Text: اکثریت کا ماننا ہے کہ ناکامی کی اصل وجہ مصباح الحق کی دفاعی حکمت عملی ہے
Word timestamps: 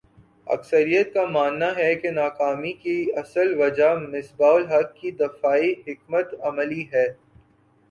اکثریت 0.47 1.13
کا 1.13 1.25
ماننا 1.27 1.67
ہے 1.77 1.93
کہ 1.95 2.11
ناکامی 2.11 2.71
کی 2.75 2.95
اصل 3.15 3.53
وجہ 3.59 3.93
مصباح 4.07 4.53
الحق 4.53 4.93
کی 4.95 5.11
دفاعی 5.19 5.71
حکمت 5.87 6.33
عملی 6.43 6.83
ہے 6.93 7.07